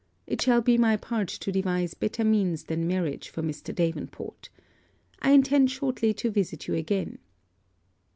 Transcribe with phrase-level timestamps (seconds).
[0.25, 3.71] It shall be my part to devise better means than marriage for Mr.
[3.75, 4.49] Davenport.
[5.21, 7.19] I intend shortly to visit you again.'